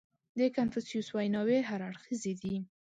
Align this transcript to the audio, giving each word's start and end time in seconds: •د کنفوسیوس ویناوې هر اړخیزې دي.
•د 0.37 0.39
کنفوسیوس 0.55 1.07
ویناوې 1.15 1.59
هر 1.69 1.81
اړخیزې 1.89 2.33
دي. 2.41 2.55